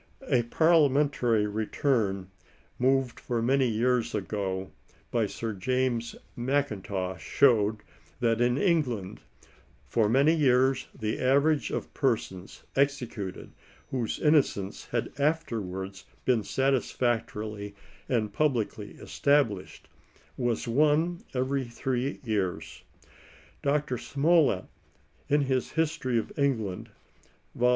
A 0.31 0.41
Parliamentary 0.41 1.45
return, 1.45 2.31
moved 2.79 3.19
for 3.19 3.39
many 3.39 3.67
years 3.67 4.15
ago 4.15 4.71
by 5.11 5.27
Sir 5.27 5.53
James 5.53 6.15
Mackintosh, 6.35 7.21
showed 7.21 7.83
that 8.19 8.41
in 8.41 8.57
England, 8.57 9.21
'* 9.53 9.85
for 9.91 10.09
many 10.09 10.33
years, 10.35 10.87
the 10.99 11.19
average 11.19 11.69
of 11.69 11.93
persons 11.93 12.63
executed 12.75 13.51
whose 13.91 14.17
innocence 14.17 14.85
had 14.85 15.11
afterwards 15.19 16.05
been 16.25 16.41
satisfactorily 16.43 17.75
and 18.09 18.33
publicly 18.33 18.93
established, 18.95 19.87
was 20.35 20.67
one 20.67 21.21
every 21.35 21.65
three 21.65 22.19
years. 22.23 22.81
^* 23.07 23.09
Dr. 23.61 23.99
Smollett, 23.99 24.65
in 25.29 25.41
his 25.41 25.73
History 25.73 26.17
of 26.17 26.31
England, 26.39 26.89
(vol. 27.53 27.69